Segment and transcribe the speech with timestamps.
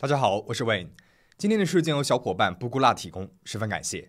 [0.00, 0.88] 大家好，我是 Wayne。
[1.36, 4.08] 今天的事件由小伙伴布古拉提供，十分感谢。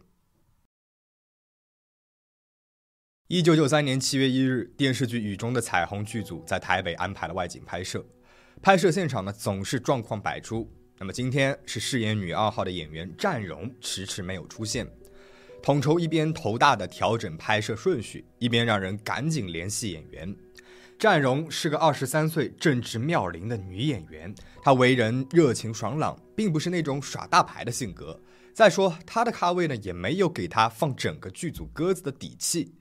[3.28, 8.05] 一九九三年七月一日，电视剧《雨中的彩虹》剧组在台北安排了外景拍摄，
[8.62, 10.65] 拍摄现场呢总是状况百出。
[10.97, 14.89] 那么今天是饰演女二号的演员战荣迟迟没有出现，
[15.62, 20.34] 统筹一边头大的调整拍摄顺序，一边让人赶紧联系演员。
[21.02, 28.22] 战荣是个二十三岁、正值妙龄的女演员，她为人热情爽朗，并不是那种耍大牌的性格。
[28.54, 32.76] 再说她的咖位呢，也没有给她放整个剧组鸽子的底气。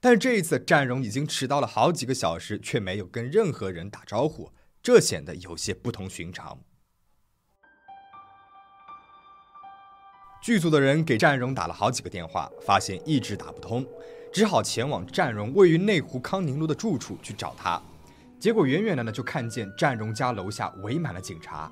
[0.00, 4.50] 但这一次，战荣已经迟到了好几个小时，却没有跟任何人打招呼，
[4.82, 6.60] 这显得有些不同寻常。
[10.48, 13.86] 剧组的人给战荣打了好几个电话，发现一直打不通。
[14.32, 17.78] 只好前往战荣位于内湖康宁路的住处去找他，
[18.40, 21.70] 结果远远的呢就看见战荣家楼下围满了警察。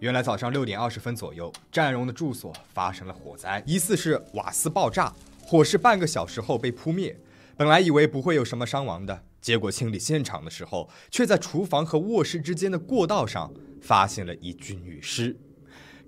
[0.00, 7.16] 原来早上六点二十分左右，战荣的住所发生了火灾，疑似是瓦斯爆炸，火势半个小时后被扑灭。
[7.56, 15.36] 本来以为不会有什么伤亡的，结果清理现场的时候，却在厨房和卧室之间的过道上发现了一具女尸。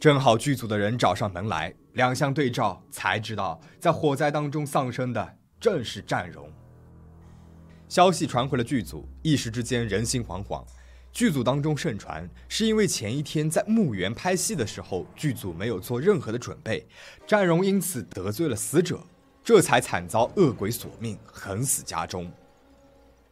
[0.00, 5.37] 正好剧组的人找上门来，两相对照，才知道在火灾当中丧生的。
[5.59, 6.49] 正是战荣。
[7.89, 10.65] 消息传回了剧组，一时之间人心惶惶。
[11.11, 16.87] 剧组当中盛传，是因为前一天在墓园拍戏的时候，剧组没有做任何的准备，
[17.27, 19.01] 战荣因此得罪了死者，
[19.43, 22.31] 这才惨遭恶鬼索命，横死家中。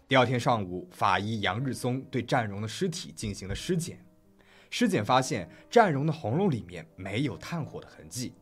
[0.09, 4.05] 第二天上午，法医杨日松对战荣的尸体进行了尸检，
[4.71, 8.35] 尸检发现战荣的喉咙里面没有炭火的痕迹。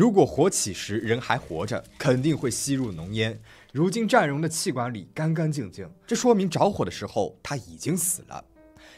[0.00, 3.38] 如果火起时人还活着，肯定会吸入浓烟。
[3.70, 8.42] 如今战荣的气管里干干净净，这说明着火的时候他已经死了。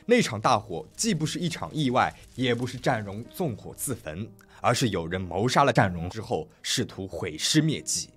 [0.06, 4.30] 那场大火既不是一场意外，也不是战荣纵火自焚，
[4.60, 8.10] 而是有人谋杀了战荣之后，试图毁尸灭迹。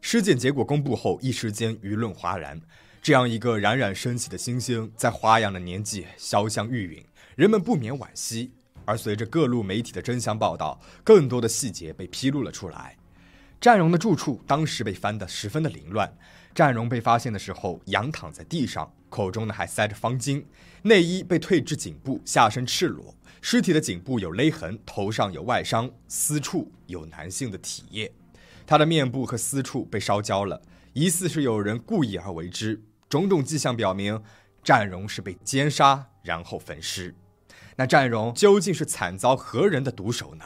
[0.00, 2.58] 尸检结果公布后，一时间舆论哗然。
[3.02, 7.04] 这样一个冉冉升起的新星，在花样的年纪消香玉殒，
[7.36, 8.52] 人们不免惋惜。
[8.88, 12.96] 而随着各路媒体的争相报道，更多的细节被披露了出来。
[13.60, 16.10] 战荣的住处当时被翻得十分的凌乱。
[16.54, 20.42] 战荣被发现的时候，仰躺在地上，口中呢还塞着方巾，
[20.84, 23.14] 内衣被退至颈部，下身赤裸。
[23.42, 28.10] 尸体的颈部有勒痕，头上有外伤，私处有男性的体液。
[28.66, 30.62] 他的面部和私处被烧焦了，
[30.94, 32.82] 疑似是有人故意而为之。
[33.10, 34.22] 种种迹象表明，
[34.64, 37.14] 战荣是被奸杀然后焚尸。
[37.80, 40.44] 那战荣究竟是惨遭何人的毒手呢？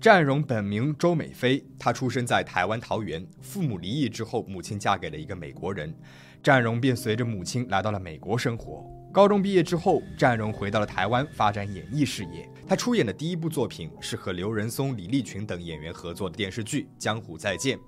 [0.00, 5.92] 战荣本名周美菲，她出生在台湾桃园，父母离异之后，母亲嫁给了一个美国人，
[6.40, 8.88] 战荣便随着母亲来到了美国生活。
[9.16, 12.46] 高中毕业之后，战荣回到了台湾发展演艺事业。
[12.68, 17.78] 他出演的第一部作品是和刘仁松、李立群等演员合作的电视剧《江湖再见》。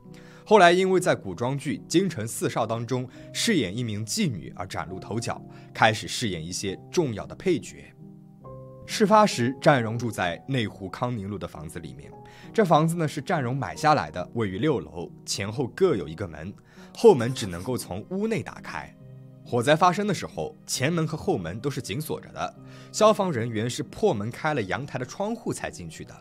[0.47, 5.39] 后来，因为在古装剧《京城四少》当中饰演一名妓女而崭露头角，
[5.75, 7.95] 开始饰演一些重要的配角。
[8.87, 12.11] 事发时，战荣住在内湖康宁路的房子里面，
[12.55, 16.51] 这房子呢是战荣买下来的，位于六楼，前后各有一个门，
[16.97, 18.91] 后门只能够从屋内打开。
[19.51, 22.55] 火灾发生的时候，前门和后门都是紧锁着的，
[22.93, 26.15] 消防人员是破门开了阳台的窗户才进去的。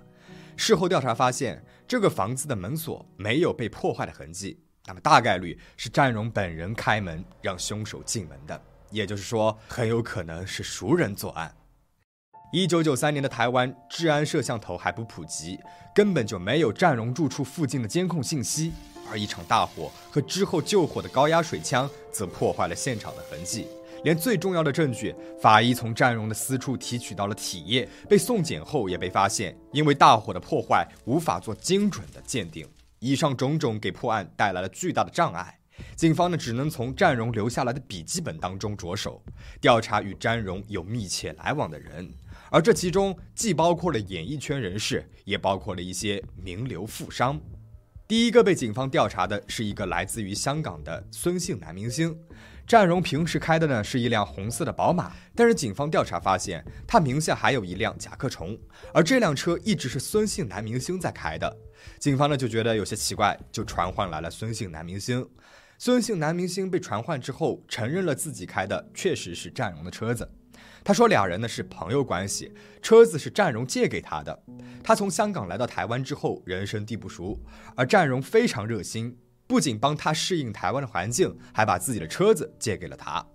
[0.55, 8.61] 事后调查发现，这个房子的门锁没有被破坏的痕迹，那么大概率是战荣本人开门让凶手进门的，
[8.91, 11.53] 也就是说，很有可能是熟人作案。
[12.53, 15.59] 一九九三年的台湾，治安摄像头还不普及，
[15.93, 18.71] 根本就没有战荣住处附近的监控信息，
[19.09, 23.67] 而一场大火和之后救火的高压水枪则破坏了现场的痕迹。
[24.03, 32.65] 连最重要的证据，法医从战荣的私处提取到了体液，被送检后也被发现，因为大火的破坏无法做精准的鉴定。
[32.99, 35.59] 以上种种给破案带来了巨大的障碍。
[35.95, 39.21] 警方呢，只能从战荣留下来的笔记本当中着手
[39.59, 42.07] 调查与战荣有密切来往的人，
[42.49, 47.39] 而这其中既包括了演艺圈人士，也包括了一些名流富商。
[48.07, 52.17] 第一个被警方调查的是一个来自于香港的孙姓男明星。
[52.65, 58.57] 战荣平时开的呢是一辆红色的宝马，但是警方调查发现，他名下还有一辆甲壳虫，
[58.93, 61.53] 而这辆车一直是孙姓男明星在开的。
[61.99, 65.27] 警方呢就觉得有些奇怪，就传唤来了孙姓男明星。
[65.77, 70.29] 孙姓男明星被传唤之后，承认了自己开的确实是战荣的车子。
[70.83, 74.43] 他说俩人呢是朋友关系，车子是战荣借给他的。
[74.83, 77.39] 他从香港来到台湾之后，人生地不熟，
[77.75, 79.17] 而战荣非常热心。
[79.47, 83.25] 不仅帮他适应台湾的环境，还把自己的车子借给了他。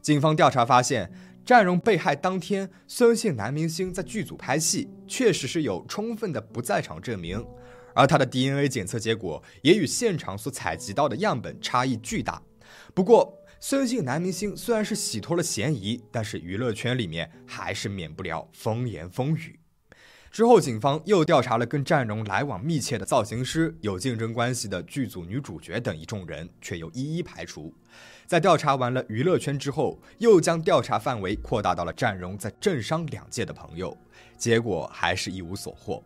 [0.00, 1.12] 警方调查发现，
[1.44, 7.44] 战荣被害当天，孙姓男明星在剧组拍戏，确实是有充分的不在场证明，
[7.94, 12.40] 而他的 DNA 检测结果也与现场所采集到的样本差异巨大。
[12.94, 13.36] 不过，
[13.68, 19.58] 孙姓男明星虽然是洗脱了嫌疑，但是娱乐圈里面还是免不了风言风语。
[20.30, 27.74] 之后，警方又调查了跟战荣来往密切的造型师、有竞争关系的剧组女主角等一众人，却又一一排除。
[28.24, 33.98] 在调查完了娱乐圈之后，又将调查范围扩大到了战荣在政商两界的朋友，
[34.38, 36.00] 结果还是一无所获。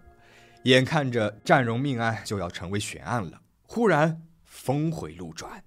[0.62, 5.62] 眼看着战荣命案就要成为悬案了，忽然峰回路转。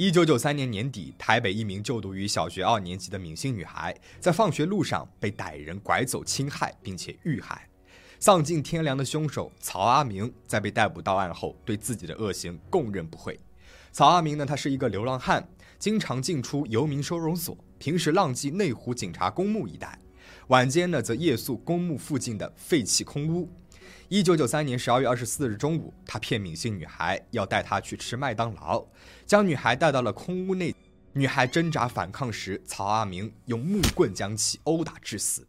[0.00, 7.68] 一九九三年年底，台北一名就读于小学二年级的明星女孩，在放学路上被歹人拐走、侵害，并且遇害。
[8.18, 13.38] 丧尽天良的凶手曹阿明，在被逮捕到案后，对自己的恶行供认不讳。
[13.92, 15.46] 曹阿明呢，他是一个流浪汉，
[15.78, 20.00] 经常进出游民收容所，平时浪迹内湖警察公墓一带，
[20.46, 23.46] 晚间呢则夜宿公墓附近的废弃空屋。
[24.08, 28.84] 一九九三年十二月二十四日中午，他骗敏姓女孩要带她去吃麦当劳，
[29.24, 30.74] 将女孩带到了空屋内。
[31.12, 35.46] 女孩挣扎反抗时，曹阿明用木棍将其殴打致死。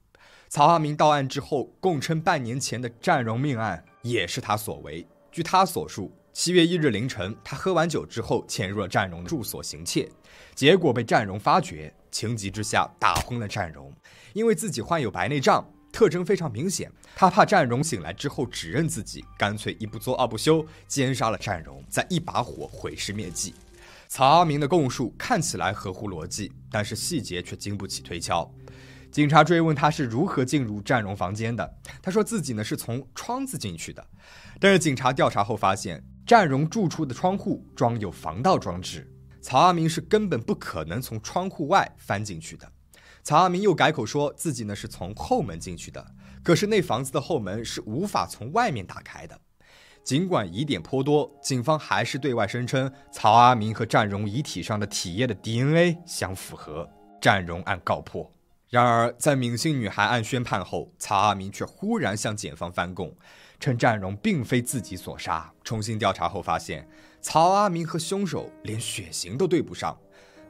[0.49, 5.07] 曹阿明到案之后，供称半年前的战荣命案也是他所为。
[5.31, 10.09] 据他所述，七月一日凌晨，他喝完酒之后潜入了战荣住所行窃，
[10.55, 13.93] 结果被战荣发觉，情急之下打昏了战荣。
[14.33, 15.65] 因为自己患有白内障。
[15.91, 23.53] 特征非常明显，他怕战荣醒来之后指认自己，干脆一不做二不休，奸杀了战荣，再一把火毁尸灭迹。
[24.07, 28.49] 曹阿明的供述看起来合乎逻辑，但是细节却经不起推敲。
[29.11, 34.05] 警察追问他是如何进入战荣房间的，他说自己呢是从窗子进去的，
[34.59, 39.09] 但是警察调查后发现，战荣住处的窗户装有防盗装置，
[39.41, 42.71] 曹阿明是根本不可能从窗户外翻进去的。
[43.23, 46.05] 曹阿明又改口说自己呢是从后门进去的，
[46.43, 49.39] 可是那房子的后门是无法从外面打开的。
[50.03, 56.89] 尽管疑点颇多，警方还是对外声称曹阿明和战荣遗体上的体液的 DNA 相符合，
[57.21, 58.33] 战荣案告破。
[58.69, 63.15] 然而，在闵姓女孩案宣判后，曹阿明却忽然向检方翻供，
[63.59, 65.53] 称战荣并非自己所杀。
[65.63, 66.87] 重新调查后发现，
[67.21, 69.95] 曹阿明和凶手连血型都对不上。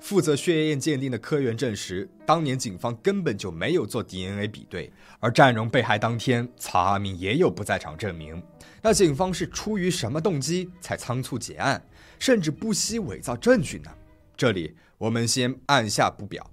[0.02, 8.42] 负责血液鉴定的科员证实，当年警方根本就没有做 DNA 比对，而战荣被害当天，曹阿明也有不在场证明。
[8.82, 11.82] 那警方是出于什么动机才仓促结案，
[12.18, 13.92] 甚至不惜伪造证据呢？
[14.36, 16.50] 这里我们先按下不表。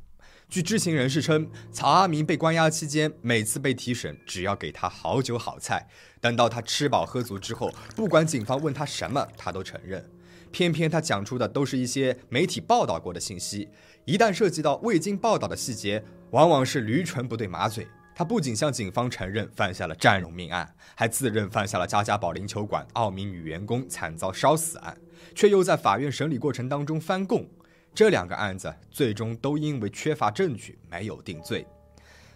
[0.51, 5.89] 据知情人士称，曹阿明被关押期间，每次被提审，只要给他好酒好菜，
[6.21, 10.07] 等到他吃饱喝足之后，不管警方问他什么，他都承认。
[10.51, 13.69] 偏偏他讲出的都是一些媒体报道过的信息，
[14.05, 17.87] 一旦涉及到未经报道的细节，往往是驴唇不对马嘴。
[18.15, 24.99] 他不仅向警方承认犯下了战荣命案，还自认犯下了家家宝龄球馆奥名女员工惨遭烧死案，
[25.37, 27.49] 却又在法院审理过程当中翻供。
[27.95, 31.65] 这两个案子最终都因为缺乏证据没有定罪。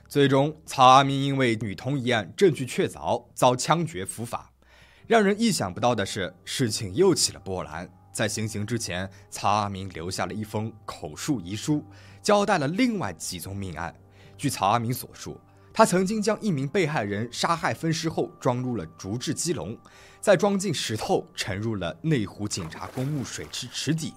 [0.07, 4.53] 最终，曹阿明因为女童一案证据确凿，遭枪决伏法。
[5.09, 7.91] 让人意想不到的是，事情又起了波澜。
[8.13, 11.85] 在行刑之前，曹阿明留下了一封口述遗书，
[12.23, 13.95] 交代了另外几宗命案。
[14.37, 15.41] 据曹阿明所述，
[15.73, 19.77] 他曾经将一名被害人杀害分尸后装入了竹制鸡笼，
[20.21, 24.13] 再装进石头沉入了内湖警察公墓水池池底，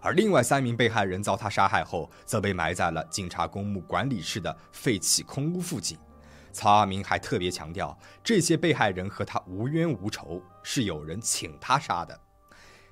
[0.00, 5.96] 而另外三名被害人遭他杀害后，则被埋在了警察公墓管理室的废弃空屋附近。
[6.52, 12.18] 曹阿明还特别强调，这些被害人和他无冤无仇，是有人请他杀的。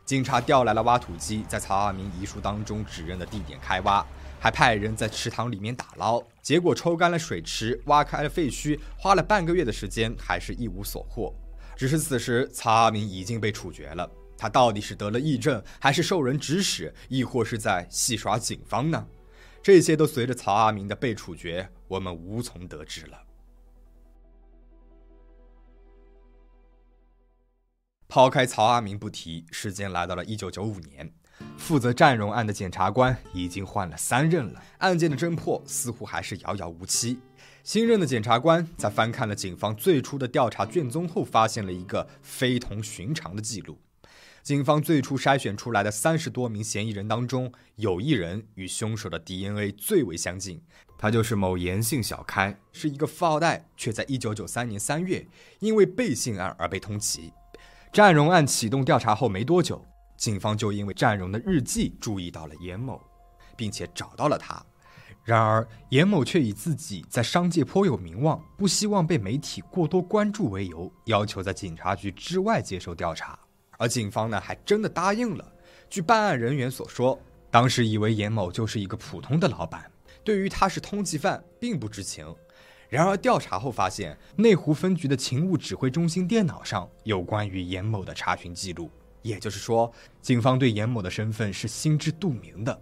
[0.05, 4.05] 警察调来了挖土机，在曹阿明遗书当中指认的地点开挖，
[4.39, 11.35] 还派人在池塘里面打捞，结果抽干了水池，挖开了废墟，花了半个月的时间，还是一无所获。
[11.75, 14.07] 只是此时曹阿明已经被处决了，
[14.37, 19.07] 他到底是得了癔症，还是受人指使，亦或是在戏耍警方呢？
[19.63, 23.19] 这些都随着曹阿明的被处决，我们无从得知了。
[28.09, 31.13] 抛开曹阿明不提，时间来到了一九九五年，
[31.57, 37.19] 负责战荣案的检察官已经换了三任了，案件的侦破似乎还是遥遥无期。
[37.65, 43.79] 新任的检察官在翻看了警方最初的调查卷宗后，发现了一个非同寻常的记录：
[44.43, 50.61] 警方最初筛选出来的三十多名嫌疑人当中，有一人与凶手的 DNA 最为相近，
[50.99, 55.27] 他就是某严姓小开，是一个富二代，却在一九九三年三月
[55.61, 57.33] 因为背信案而被通缉。
[57.95, 59.83] 战荣案启动调查后没多久，
[60.17, 63.01] 警方就因为战荣的日记注意到了严某。
[63.57, 64.61] 并且找到了他。
[65.23, 73.39] 然而，严某却以自己在商界颇有名望，不希望被媒体过多关注为由，要求在警察局之外接受调查。
[73.79, 75.53] 而警方呢，还真的答应了。
[75.89, 77.19] 据办案人员所说，
[77.51, 79.91] 当时以为严某就是一个普通的老板，
[80.23, 82.35] 对于他是通缉犯并不知情。
[82.95, 88.89] 然而调查后发现，内湖分局的勤务指挥中心电脑上有关于严某的查询记录，
[89.21, 92.81] 也就是说，警方对严某的身份是心知肚明的。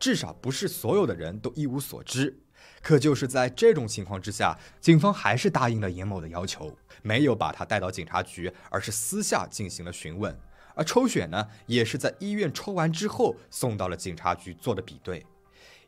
[0.00, 2.36] 至少不是所有的人都一无所知，
[2.82, 10.36] 可就是在这种情况之下，警方还是答应了严某的要求，没有把他带到警察局，而是私下进行了询问。
[10.74, 15.24] 而抽血呢，也是在医院抽完之后送到了警察局做的比对。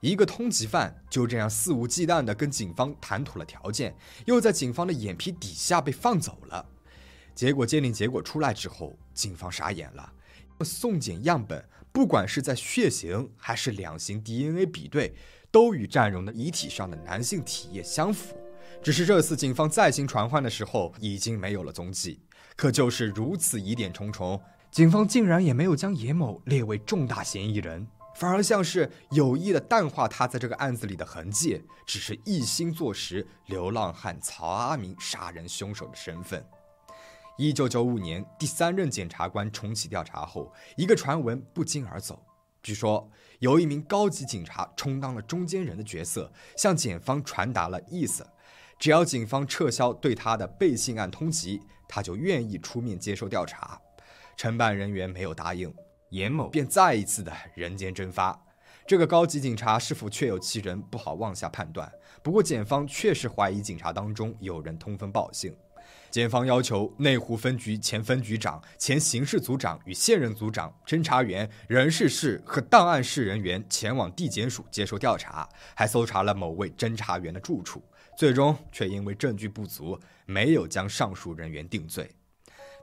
[0.01, 6.65] 一个通缉犯就这样肆无忌惮地跟警方谈妥了条件，又在警方的眼皮底下被放走了。
[7.35, 10.13] 结果鉴定结果出来之后，警方傻眼了，
[10.65, 11.65] 送检样本。
[11.91, 15.15] 不管是在血型还是两型 DNA 比对，
[15.51, 18.37] 都与战荣的遗体上的男性体液相符。
[18.81, 22.21] 只是这次警方再行传唤的时候，已经没有了踪迹。
[22.55, 24.41] 可就是如此疑点重重，
[24.71, 27.87] 警方竟然也没有将严某列为重大嫌疑人，
[28.19, 36.45] 反而像是有意的淡化他在这个案子里的痕迹，只是一心坐实流浪汉曹阿明杀人凶手的身份。
[37.37, 42.21] 一九九五年，第三任检察官重启调查后，一个传闻不胫而走。
[42.61, 43.09] 据说
[43.39, 48.27] 有一名高级警察充当了中间人的角色，向检方传达了意思：
[48.81, 53.81] 只要警方撤销对他的背信案通缉，他就愿意出面接受调查。
[54.37, 55.73] 承办人员没有答应，
[56.11, 58.45] 严某便再一次的人间蒸发。
[58.87, 61.93] 这个高级警察是否确有其人，不好妄下判断。
[62.23, 65.55] 不过，检方确实怀疑警察当中有人通风报信。
[66.11, 77.83] 检方要求内湖分局前分局长、前刑事组长与现任组长、侦查员、人事室和档案室人员前往地检署接受调查，还搜查了某位侦查员的住处，
[78.17, 82.11] 最终却因为证据不足，没有将上述人员定罪。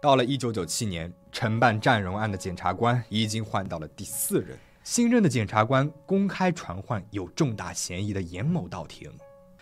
[0.06, 9.12] 到了一九九七年，承办占荣案的检察官已经换到了第四任，新任的检察官公开传唤有重大嫌疑的严某到庭，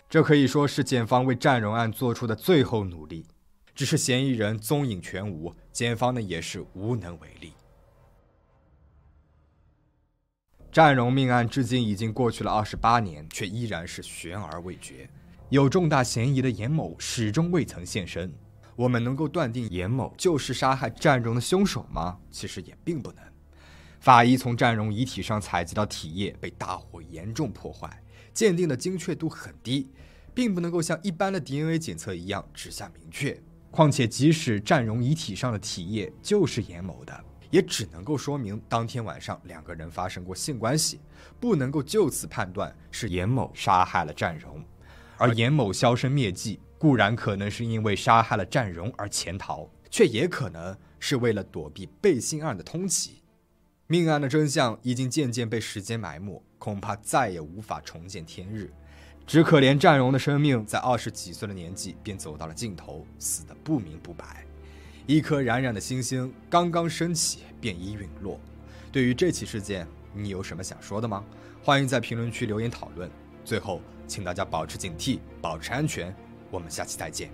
[0.06, 3.24] 这可以说是检方为占荣案做出的最后努力。
[3.74, 7.54] 只是嫌疑人踪影全无，检方呢也是无能为力。
[10.70, 15.08] 占荣命案至今已经过去了二十八年，却依然是悬而未决。
[15.48, 18.30] 有重大嫌疑的严某始终未曾现身。
[18.76, 22.18] 我们能够断定严某就是杀害战荣的凶手吗？
[22.30, 23.22] 其实也并不能。
[24.00, 28.02] 法医从战荣遗体上采集到体液被大火严重破坏，
[28.32, 29.88] 鉴定的精确度很低，
[30.34, 33.40] 并不能够像一般的 DNA 检测一样指向明确。
[33.70, 41.00] 况且，即使战荣遗体上的体液就是严某的，也只能够说明当天晚上两个人发生过性关系，
[41.40, 44.62] 不能够就此判断是严某杀害了战荣。
[45.16, 53.10] 而严某销声灭迹，固然可能是因为杀害了占荣而潜逃，却也可能是为了躲避背信案的通缉。
[53.86, 58.72] 命案的真相已经渐渐被时间埋没，恐怕再也无法重见天日。
[59.26, 64.44] 只可怜占荣的生命在二十几岁的年纪便走到了尽头，死得不明不白。
[65.06, 68.38] 一颗冉冉的星星刚刚升起便已陨落。
[68.90, 71.24] 对于这起事件，你有什么想说的吗？
[71.62, 73.10] 欢迎在评论区留言讨论。
[73.44, 76.14] 最后，请大家保持警惕，保持安全。
[76.54, 77.28] 我们下期再见。